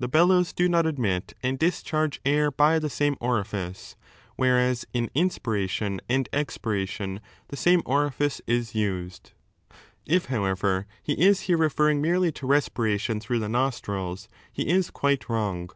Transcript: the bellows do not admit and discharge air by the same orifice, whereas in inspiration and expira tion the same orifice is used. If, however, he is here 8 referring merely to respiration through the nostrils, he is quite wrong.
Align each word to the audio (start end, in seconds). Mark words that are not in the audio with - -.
the 0.00 0.08
bellows 0.08 0.52
do 0.52 0.68
not 0.68 0.84
admit 0.84 1.34
and 1.44 1.56
discharge 1.56 2.20
air 2.26 2.50
by 2.50 2.80
the 2.80 2.90
same 2.90 3.14
orifice, 3.20 3.94
whereas 4.34 4.84
in 4.92 5.08
inspiration 5.14 6.00
and 6.08 6.28
expira 6.32 6.88
tion 6.88 7.20
the 7.50 7.56
same 7.56 7.80
orifice 7.86 8.42
is 8.48 8.74
used. 8.74 9.30
If, 10.04 10.24
however, 10.24 10.86
he 11.04 11.12
is 11.12 11.42
here 11.42 11.54
8 11.56 11.60
referring 11.60 12.00
merely 12.02 12.32
to 12.32 12.48
respiration 12.48 13.20
through 13.20 13.38
the 13.38 13.48
nostrils, 13.48 14.28
he 14.52 14.66
is 14.68 14.90
quite 14.90 15.28
wrong. 15.28 15.70